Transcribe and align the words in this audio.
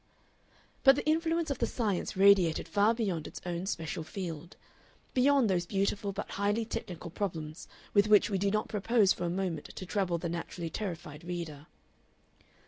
But 0.83 0.95
the 0.95 1.05
influence 1.05 1.51
of 1.51 1.59
the 1.59 1.67
science 1.67 2.17
radiated 2.17 2.67
far 2.67 2.95
beyond 2.95 3.27
its 3.27 3.39
own 3.45 3.67
special 3.67 4.03
field 4.03 4.55
beyond 5.13 5.47
those 5.47 5.67
beautiful 5.67 6.11
but 6.11 6.27
highly 6.31 6.65
technical 6.65 7.11
problems 7.11 7.67
with 7.93 8.07
which 8.07 8.27
we 8.27 8.39
do 8.39 8.49
not 8.49 8.67
propose 8.67 9.13
for 9.13 9.25
a 9.25 9.29
moment 9.29 9.65
to 9.75 9.85
trouble 9.85 10.17
the 10.17 10.27
naturally 10.27 10.71
terrified 10.71 11.23
reader. 11.23 11.67